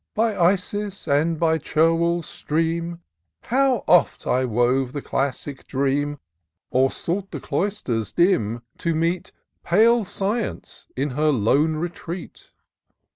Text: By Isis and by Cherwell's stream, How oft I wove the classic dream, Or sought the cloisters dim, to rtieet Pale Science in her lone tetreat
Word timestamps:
By 0.15 0.35
Isis 0.35 1.07
and 1.07 1.39
by 1.39 1.59
Cherwell's 1.59 2.25
stream, 2.25 3.01
How 3.41 3.83
oft 3.87 4.25
I 4.25 4.45
wove 4.45 4.93
the 4.93 5.01
classic 5.03 5.67
dream, 5.67 6.17
Or 6.71 6.89
sought 6.91 7.29
the 7.29 7.39
cloisters 7.39 8.11
dim, 8.11 8.63
to 8.79 8.95
rtieet 8.95 9.29
Pale 9.63 10.05
Science 10.05 10.87
in 10.95 11.11
her 11.11 11.29
lone 11.29 11.75
tetreat 11.87 12.49